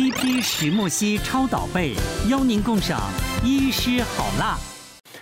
[0.00, 1.92] CP 石墨烯超导被，
[2.30, 2.98] 邀您共赏
[3.44, 4.56] 医师好辣。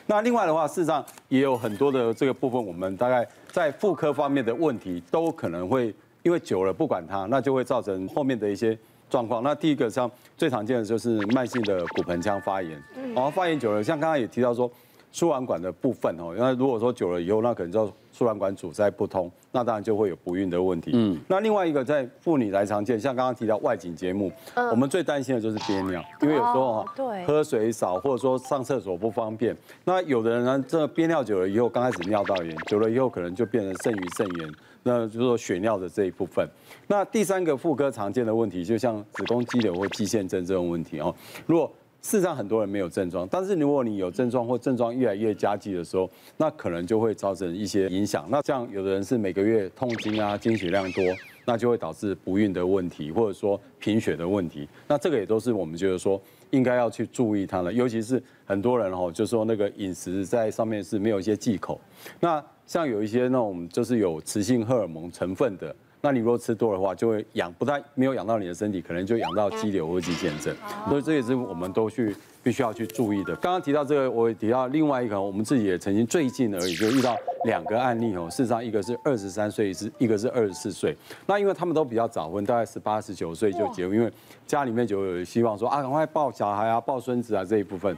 [0.07, 8.79] 那另外的话，事实上也有很多的这个部分，我们大概在妇科方面的问题，都可能会因为久了不管它，那就会造成后面的一些
[9.11, 9.43] 状况。
[9.43, 12.81] 那第一个像最常见的就是慢性的骨盆腔发炎，
[13.17, 14.71] 然后发炎久了，像刚刚也提到说。
[15.13, 20.91] 输卵管的部分哦，那如果说久了以后，那可能叫输卵管阻塞不通，那当然就会有不孕的问题。
[20.95, 24.31] 嗯，那另外一个在妇女来常见，像刚刚提到外景节目，
[24.71, 34.53] 我们最担心的就是憋尿，因为有时候哈，对，喝水少或者说上厕所不方便，那有的人呢，这憋尿久了以后，刚开始尿道炎，久了以后可能就变成肾盂肾炎，
[34.83, 36.47] 那就是说血尿的这一部分。
[36.87, 41.15] 那第三个妇科常见的问题，就像子宫肌瘤或肌腺症这种问题哦，
[41.47, 41.71] 如果
[42.09, 46.09] 事实上，很多人没有症状，但是如果你有症状或症状越来越加剧的时候，
[46.39, 48.27] 那可能就会造成一些影响。
[48.31, 51.05] 那像有的人是每个月痛经啊，经血量多，
[51.45, 54.67] 那就会导致不孕的问题，或者说贫血的问题。
[54.87, 56.19] 那这个也都是我们觉得说
[56.49, 61.79] 应该要去注意它了，尤其是很多人哦，就说那个饮食在上面是没有一些忌口。
[62.21, 65.75] 那像有一些那种就是有雌性荷尔蒙成分的。
[66.01, 70.55] 那你如果吃多的话，就会养不太没有养到你的身体，可能就养到肌瘤或肌腺症，
[70.89, 73.35] 所以这也是我们都去必须要去注意的。
[73.37, 77.17] 刚刚提到这个，我也提到另外一个，我们自己也曾经最近而已就遇到
[77.47, 78.29] 两个案例哦。
[78.31, 80.95] 事实上，一个是二十三岁，是一个是二十四岁。
[81.27, 84.13] 那因为他们都比较早婚，大概十八、十九岁就结婚，因为
[84.47, 87.97] 家里面就有希望说啊，赶快抱小孩啊，抱孙子啊这一部分。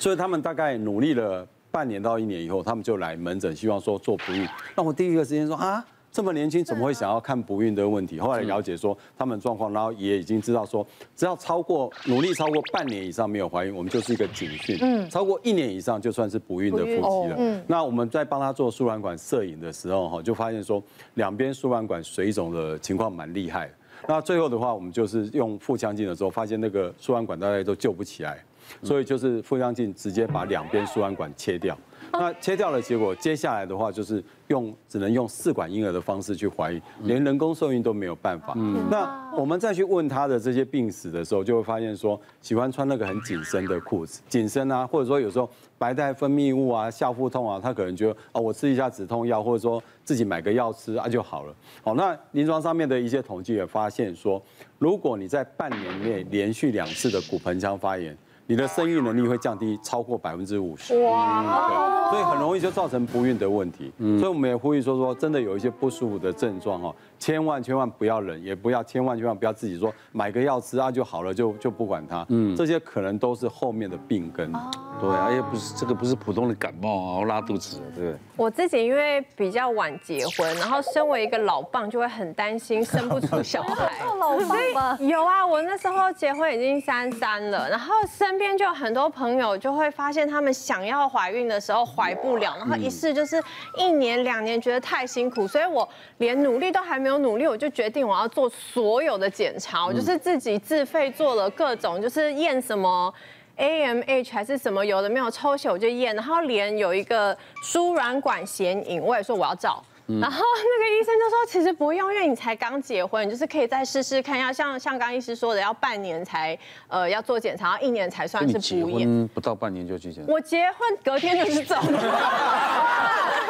[0.00, 4.46] 所以他们大概努力了半年到一年以后，他们就来门诊，希望说做不孕。
[4.76, 5.84] 那我第一个时间说啊。
[6.12, 8.20] 这么年轻，怎么会想要看不孕的问题？
[8.20, 10.86] 后来了解说他们状况，然后也已经知道说，
[11.16, 14.78] 只要超过努力超过半年以上没有怀孕，我们就是一个警讯。
[14.80, 17.36] 嗯，超过一年以上就算是不孕的夫妻了。
[17.36, 20.80] 嗯，那我们在帮他做输卵管摄影的时候，哈，就发现说
[21.14, 23.68] 两边输卵管水肿的情况蛮厉害。
[24.06, 28.38] 那最后的话，我们就是用腹腔镜的时候，发现那个输卵管大概都救不起来，
[28.82, 31.76] 所以就是腹腔镜直接把两边输卵管切掉。
[32.12, 38.54] 那切掉了，结果接下来的话就是用只能用试管婴儿的方式去怀孕，连人工受孕都没有办法。
[38.88, 51.54] 那我们再去问他的这些病史的时候，就会发现说喜欢穿那个很紧身的裤子，紧身啊，或者说有时候白带分泌物啊、下腹痛啊，他可能觉得啊，我吃一下止痛药，或者说自己买个药吃啊就好了。
[51.82, 54.40] 好，那临床上面的一些统计也发现说，
[54.78, 58.16] 如果你在半年内连续两次的骨盆腔发炎，
[58.46, 63.92] 你的生育能力会降低超过百分之五十，哇，所以很容易就造成不孕的问题。
[63.98, 72.24] 所以我们也呼吁说说，真的有一些不舒服的症状哦，千万千万不要忍，也不要千万千万不要自己说买个药吃啊就好了，就就不管它。
[72.28, 74.52] 嗯，这些可能都是后面的病根。
[75.00, 78.18] 对而且不是这个不是普通的感冒啊，拉肚子，对不对？
[78.36, 83.90] 我自己因为比较晚结婚，然后身为一个老棒，就会很担心生不出小孩。
[84.20, 84.36] 老
[84.72, 87.92] 棒有啊，我那时候结婚已经三三了，然后
[88.34, 93.40] 身边就有很多朋友就会发现他们想要怀孕的时候怀不了，然后一试就是
[93.76, 103.14] 一年两年，觉得太辛苦，所以我连努力都还没有努力，我就决定我要做所有的检查，我就是自己自费做了各种，就是验什么。
[103.56, 118.98] AMH 还是什么有的没有抽血我就验，然后连有一个输卵管显影，我也说我要照，然后那个医生就说其实不用，因为你才刚结婚，你就是可以再试试看，要像像刚医师说的，要半年才呃要做检查，一年才算是不孕。
[118.98, 120.30] 结婚不到半年就去检查？
[120.32, 121.82] 我结婚隔天就是走了。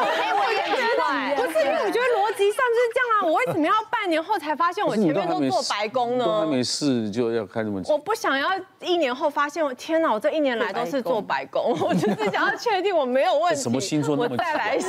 [0.04, 1.02] 哎，我也觉得
[1.36, 6.24] 不是，因为我觉得逻辑上就是这样啊，我为什么要半年后才发现我前面都做白工呢？
[6.24, 7.92] 都还没试就要开这么久？
[7.92, 8.48] 我不想要
[8.80, 13.60] 一年后发现，我天哪，我这一年来都是做白工， 我就是想要确定我没有问题。
[13.60, 14.86] 什么星座那么我再来试。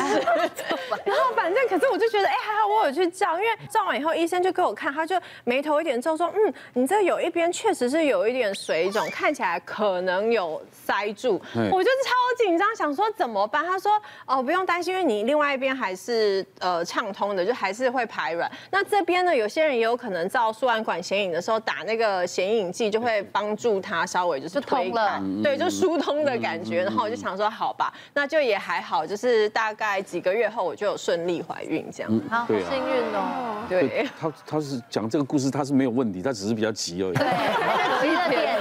[1.06, 11.42] 然后反正，可是我就觉得，哎，还好我有去照，因为照完以后医生就给我看，他就眉头一点皱说，嗯，你这有一边确实是有一点水肿，看起来可能有塞住。
[11.72, 13.66] 我就超紧张，想说怎么办？
[13.66, 13.92] 他说，
[14.26, 18.50] 哦，不用担心，因为你另外一边还是呃畅通的，就还是会排卵。
[18.72, 26.84] 那这边呢，有些人也有可能照输卵管显影的时候打那个显影剂，就会帮助他稍微就是通了，对，就疏通的感觉。
[26.84, 32.22] 然后我就想说，好吧，那就也还好，就是大概几个月后我就有顺利怀孕这样。
[32.30, 33.66] 好，好幸运哦。
[33.68, 37.14] 对，他他是讲这个故事，他是没有问题，他只是比较急而已。
[37.14, 37.26] 对，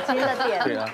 [0.04, 0.88] 对啊。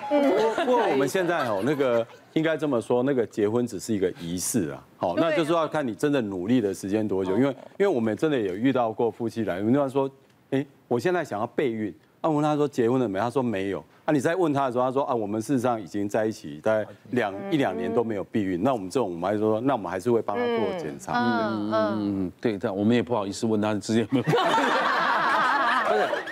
[0.64, 2.06] 不过我们现在哦，那个。
[2.34, 10.08] 应该这么说，那个结婚只是一个仪式啊，好，那就是要看你真的努力的时间多久，因为因为我们真的有遇到过夫妻来，有人说，
[10.50, 13.18] 哎，我现在想要备孕，啊，问他说结婚了没？
[13.18, 24.24] 他说没有，啊，你再问他的时候，他说啊，我们事实上已经在一起大概两一两年都没有避孕，那我们这种我们还是说，那我们还是会帮他做检查，嗯嗯嗯，对，但我们也不好意思问他直接没有。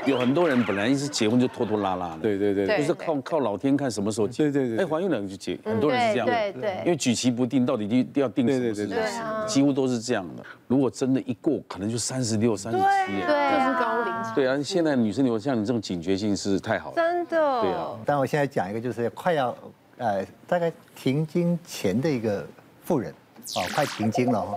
[0.06, 4.44] 有很多人本来一直结婚就拖拖拉拉的，对对对对，就是靠靠老天看什么时候结。
[4.44, 8.98] 对对对，哎，怀孕了就结，很多人是这样的，对对，因为举棋不定，到底定要定什么时间，
[9.46, 10.42] 几乎都是这样的。
[10.66, 12.84] 如果真的一过，可能就三十六、三十七，
[13.26, 14.34] 对，就是高龄。
[14.34, 17.62] 对啊，现在女生有像你这种警觉性是太好了，真的。
[17.62, 19.56] 对啊，但我现在讲一个，就是快要
[19.96, 22.46] 呃大概停经前的一个
[22.84, 23.12] 妇人，
[23.56, 24.54] 哦，快停经了哈，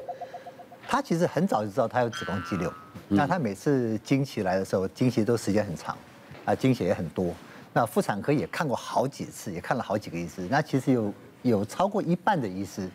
[0.92, 2.72] 她其实很早就知道他有子宫肌瘤。
[3.08, 5.98] 那他每次经期来的时候，经期都时间很长，
[6.44, 7.34] 啊，经血也很多。
[7.72, 10.46] 那妇产科也看过好几次，也看了好几个医师。
[10.50, 12.90] 那其实有有超过一半的医师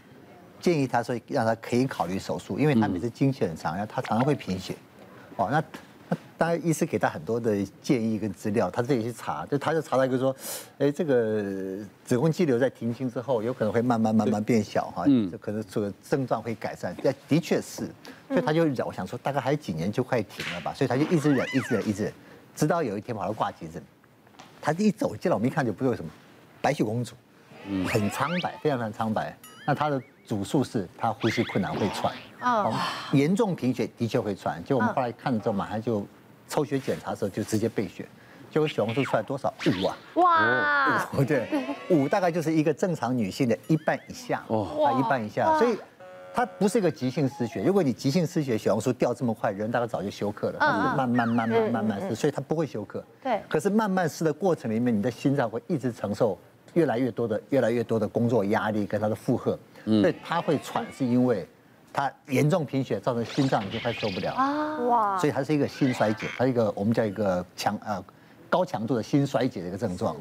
[0.60, 4.76] 建议他说，让他可以考虑手术，因为他每次经期很长，然后她常常会贫血。
[5.36, 5.64] 哦，那那
[6.38, 10.34] 当然医师给他很多的建议跟资料，他自己去查，就他就查到一个说，
[10.78, 16.94] 哎，这个子宫肌瘤在停经之后，有可能会慢慢慢慢变小哈，嗯，就可能这个症状会改善。
[17.02, 17.88] 但的确是。
[18.28, 22.12] 所以他就忍，我想说大概还有几年就快停了吧，所以他就一直忍，一直忍，一直忍，
[22.56, 23.80] 直到有一天跑到挂急诊，
[24.60, 26.10] 他一走进来，我们一看就不知道什么，
[26.60, 27.14] 白雪公主，
[27.86, 29.36] 很苍白，非常非常苍白。
[29.64, 32.74] 那他的主诉是他呼吸困难会喘，哦，
[33.12, 34.60] 严重贫血的确会喘。
[34.64, 36.04] 就我们后来看了之后，马上就
[36.48, 38.06] 抽血检查的时候就直接备血，
[38.50, 39.52] 结果血红素出来多少？
[39.66, 41.48] 五啊，哇，五对，
[41.90, 45.76] 五大概就是一个正常女性的一半以下，哦，啊，一半以下，所以。
[46.38, 50.58] 它不是一个急性失血，如果你急性失血，血红素掉这么快，人大概早就休克了。
[50.60, 53.02] 它是慢慢慢慢慢慢失，所以它不会休克。
[53.22, 53.40] 对。
[53.48, 56.38] 可是慢慢失的过程里面，你的心脏会一直承受
[56.74, 61.48] 越来越多的、越来越多的工作压力跟它的负荷，所以它会喘，是因为
[61.96, 64.78] 它严重贫血造成心脏已经快受不了啊！
[64.80, 65.18] 哇！
[65.18, 68.04] 所以它是一个心衰竭，它是一个我们叫一个强呃
[68.50, 70.14] 高强度的心衰竭的一个症状。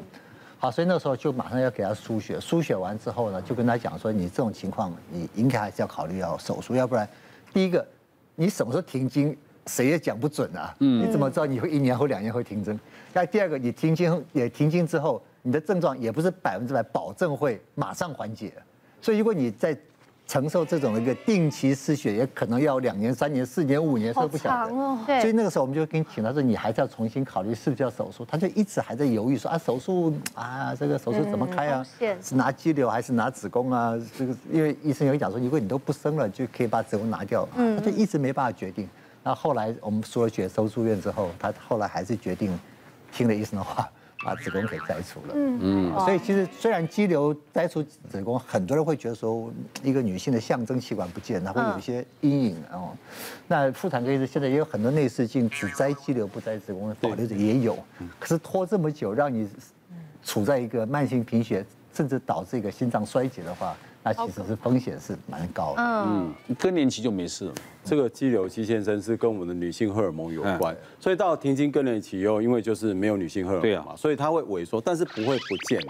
[0.58, 7.06] 好，所以那时候就马上要给他输血，输血完之后呢，就跟他讲说，你这种情况，你应该还是要考虑要手术，要不然，
[7.52, 7.86] 第一个，
[8.34, 9.36] 你什么时候停经，
[9.66, 12.80] 谁也讲不准啊，嗯你怎么知道你会一年后、两年后停经？
[13.12, 18.54] 那第二个，你停经也停经之后，你的症状也不是百分之百保证会马上缓解，
[19.02, 19.76] 所以如果你在
[20.26, 24.74] 承受这种一个定期失血，也可能要两年、三年、四年、五年，都不晓得。
[24.74, 24.98] 哦。
[25.06, 28.24] 所以那个时候我们就跟你请他说，你还是要重新考虑是不是要手术。
[28.24, 31.86] 他就一直还在犹豫说啊，手术啊，这个手术怎么开啊？
[32.20, 33.94] 是拿肌瘤还是拿子宫啊？
[34.18, 37.48] 这个因为医生有讲说，如果你都不生了，就可以把子宫拿掉。
[37.54, 38.88] 他就一直没办法决定。
[39.22, 42.58] 那后来我们输了血收住院之后，他后来还是决定
[43.12, 43.88] 听了医生的话。
[44.24, 45.58] 把子宫给摘除了，嗯。
[45.62, 49.52] 嗯，所以其实虽然肌瘤摘除子宫，很多人会觉得说
[49.82, 52.90] 一个女性的象征器官不见，她会有一些阴影哦。
[53.46, 57.78] 那妇产科医生现在也有很多内视镜只摘肌瘤不摘子宫的保留着也有，
[58.18, 59.48] 可是拖这么久让你
[60.22, 63.76] 处在一个慢性贫血，甚至导致一个心脏衰竭的话。
[64.14, 67.54] 它其实是风险是蛮高的，嗯，更年期就没事了。
[67.82, 75.80] 这个肌瘤，肌先生是跟我们的女性荷尔蒙有关，所以到停经更年期以后，因为就是没有女性荷尔蒙嘛，所以它会萎缩，但是不会不见。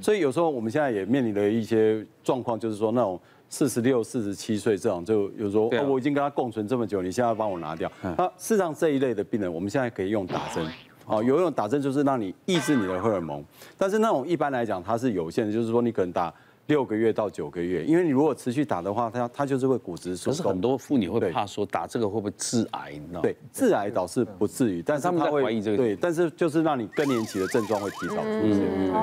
[0.00, 3.18] 所以有时候我们现在也面临了一些状况，就是说那种
[3.48, 7.90] 四十六、四十七岁这种，就有时候我已经跟他共存这么久，你现在要帮我拿掉。
[8.02, 10.66] 那事实上这一类的病人，我们现在可以用打针，
[11.06, 13.42] 哦，有用打针就是让你抑制你的荷尔蒙，
[13.78, 16.32] 但是那种一般来讲它是有限的，就是说你可能打。
[16.66, 20.32] 六个月到九个月，因为你如果持续打的话，它它就是会骨质疏松。
[20.32, 22.92] 可是很多妇女会怕说打这个会不会致癌？
[22.92, 23.22] 你知道吗？
[23.22, 25.76] 对，致癌倒是不至于，但是他们在怀疑这个。
[25.76, 28.60] 对，但是就是让你更年期的症状会提早出现。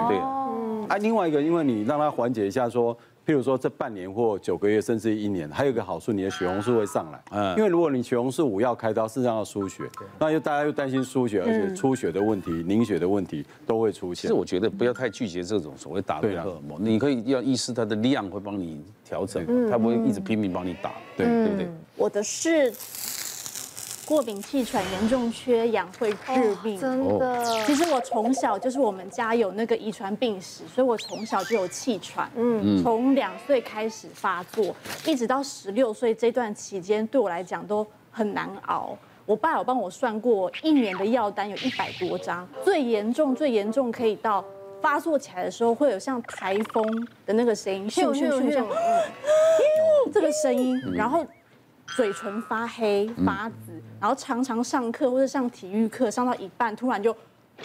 [0.07, 0.17] 对。
[0.89, 2.97] 啊，另外一个，因为你让它缓解一下说。
[3.25, 7.23] 譬如说这半年或九个月，甚至一年，还有一个好处，你的血红素会上来。
[7.31, 9.83] 嗯，因为如果你血红素五要开刀，事实上要输血，
[10.19, 14.21] 那又大家又担心输血，而且出血的问题、凝血的问题都会出现。
[14.23, 21.67] 其实我觉得不要太拒绝这种所谓打的荷尔蒙，你可以要意识它的量会帮你调整，它不会一直拼命帮你打，对对不对？
[21.95, 22.73] 我的是。
[24.05, 26.79] 过敏、气喘严重、缺氧会致命。
[26.79, 27.43] 真的。
[27.65, 32.29] 其实我从小就是我们家有那个遗传病史，所以我从小就有气喘。
[32.35, 32.81] 嗯。
[32.83, 38.97] 从两岁开始发作，一直到十六岁这段期间，对我来讲都很难熬。
[39.25, 42.47] 我爸有帮我算过，一年的药单有一百多张。
[42.63, 44.43] 最严重、最严重可以到
[44.81, 46.83] 发作起来的时候，会有像台风
[47.25, 48.65] 的那个声音，咻咻咻咻，
[50.13, 51.25] 这个声音，然后。
[51.95, 57.15] 嘴唇发黑发紫，然后常常上课或者上体育课上到一半，突然就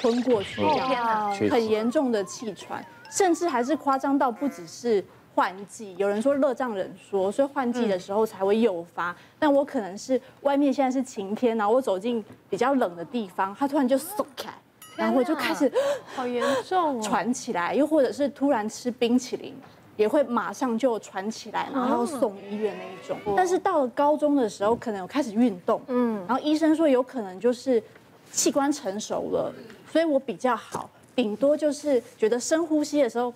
[0.02, 5.02] 昏过去，这样很严重的气喘，甚至还是夸张到不只是
[5.34, 9.16] 换季，有人说热胀冷缩，所以换季的时候才会诱发。
[9.38, 14.50] 但我可能是外面现在是晴天，然后我走进比较冷的地方，它突然就松开，
[14.94, 15.72] 然后我就开始
[16.14, 19.54] 好严重喘起来，又或者是突然吃冰淇淋。
[19.98, 23.18] 也会马上就传起来，然后送医院那一种。
[23.36, 27.82] 但是到了高中的时候，可能有开始运动，嗯，然后医生说有可能就是
[28.30, 29.52] 器官成熟了，
[29.90, 33.34] 所以我比较好，顶多就是觉得深呼吸的时候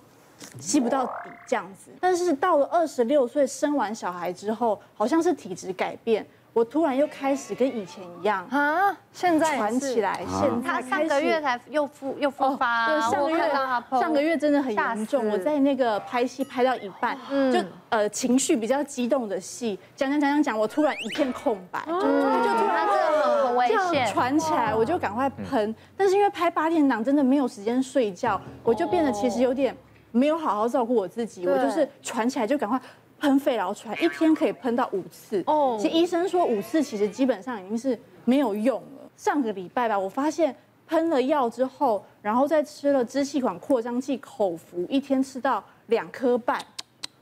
[0.57, 1.91] 吸不到底这样子。
[1.99, 6.25] 但是到了二十六岁生完小孩之后，好像是体质改变。
[6.53, 13.51] 我突然又开始跟以前一样啊，现在传起来，现在他上个月才又复又复发，对，上个月
[13.99, 15.27] 上个月真的很严重。
[15.29, 17.17] 我在那个拍戏拍到一半，
[17.51, 25.75] 就呃情绪比较激动的戏，讲讲讲讲讲，我突然一片空白，就就突然这样很危险，传起来，我就赶快喷。
[25.97, 29.75] 但是因为拍八点档真的没有时间睡觉，我就变得其实有点
[30.11, 32.79] 没有好好照顾我自己，我就是传起来就赶快。
[33.23, 35.41] 喷肺然后出来，一天可以喷到五次。
[35.47, 39.09] 哦，其实医生说五次其实基本上已经是没有用了。
[39.15, 40.53] 上个礼拜吧，我发现
[40.87, 46.61] 喷了药之后，然后再吃了支气管扩张剂口服，一天吃到两颗半，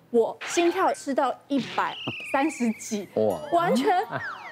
[0.09, 1.95] 我心跳吃到一百
[2.33, 4.03] 三十几，哇，完全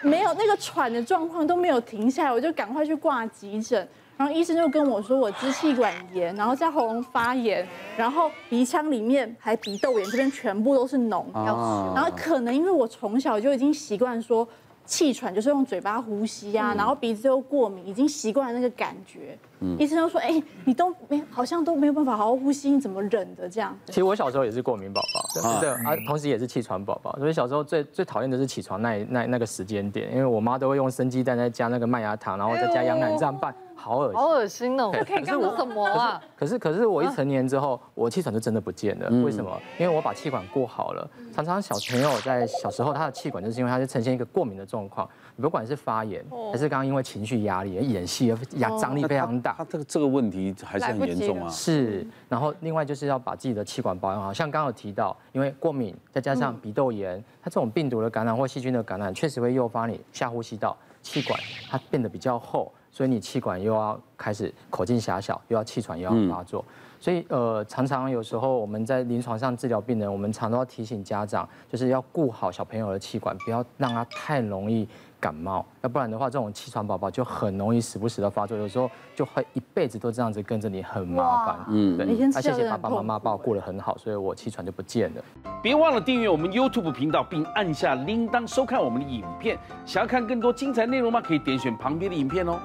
[0.04, 3.88] 没有那个喘的状况都没有停下来，我就赶快去挂急诊。
[4.20, 11.24] 然后医生就跟我说，我支气管炎，然后在喉咙发炎，然后鼻腔里面还鼻窦炎，这边全部都是脓。
[11.34, 14.46] 然后可能因为我从小就已经习惯说
[14.84, 19.38] 气喘就是用嘴巴呼吸啊，然后鼻子又过敏，已经习惯了那个感觉。
[19.78, 23.74] 医生就说，哎，你都没好像都没有办法好好呼吸，你怎么忍的这样？
[23.86, 33.56] 其实我小时候也是过敏宝宝，对啊，同时也是气喘宝宝，所以小时候最最讨厌的是起床那那那个时间点，因为我妈都会用生鸡蛋再加那个麦芽糖，然后再加羊奶这样拌。
[33.80, 34.92] 好恶心，好恶心哦！
[34.92, 36.22] 可以干什么啊？
[36.36, 39.10] 可是可是我一成年之后，我气喘就真的不见了。
[39.24, 39.58] 为什么？
[39.78, 41.10] 因为我把气管过好了。
[41.34, 45.10] 常常小朋友在小时候，他的气管就是因为他是呈现一个过敏的状况，
[45.42, 49.56] 不管是发炎，还是刚刚因为情绪压力演戏，压张力非常大。
[49.58, 51.50] 他这个这个问题还是很严重啊。
[51.50, 54.34] 是，然后另外就是要把自己的气管保养好。
[54.34, 62.72] 像刚刚有提到，因为过敏再加上鼻窦炎，它这种病毒的感染或细菌的感染，确实会诱发你下呼吸道气管它变得比较厚。
[62.92, 66.64] 所以你气管又要开始口径狭小，又要气喘，又要发作。
[67.02, 74.86] 所以呃，常常有时候我们在临床上治疗病人，我们常都要提醒家长，就是要顾好小朋友的气管，不要让他太容易
[75.18, 81.60] 感冒，要不然的话，这种气喘宝宝就很容易时不时的发作，有时候就会一辈子都这样子跟着你，很麻烦。
[81.70, 82.06] 嗯，对。
[82.06, 85.24] 那谢谢爸爸妈妈把我顾得很好，所以我气喘就不见了。
[85.64, 89.58] 别忘了订阅我们 YouTube 频道，并按下铃铛收看我们的影片。
[89.86, 91.22] 想要看更多精彩内容吗？
[91.22, 92.60] 可以点选旁边的影片哦。